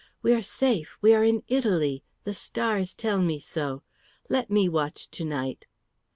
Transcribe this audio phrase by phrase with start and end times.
[0.23, 2.03] We are safe; we are in Italy.
[2.23, 3.83] The stars tell me so.
[4.29, 5.67] Let me watch to night."